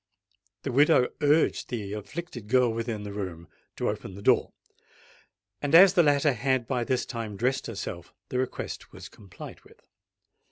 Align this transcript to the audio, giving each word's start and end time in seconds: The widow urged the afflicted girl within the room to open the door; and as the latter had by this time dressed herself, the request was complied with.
The 0.63 0.71
widow 0.71 1.09
urged 1.21 1.69
the 1.69 1.93
afflicted 1.93 2.47
girl 2.47 2.73
within 2.73 3.03
the 3.03 3.13
room 3.13 3.47
to 3.75 3.87
open 3.87 4.15
the 4.15 4.23
door; 4.23 4.51
and 5.61 5.75
as 5.75 5.93
the 5.93 6.01
latter 6.01 6.33
had 6.33 6.65
by 6.65 6.83
this 6.83 7.05
time 7.05 7.37
dressed 7.37 7.67
herself, 7.67 8.11
the 8.29 8.39
request 8.39 8.91
was 8.91 9.09
complied 9.09 9.61
with. 9.63 9.79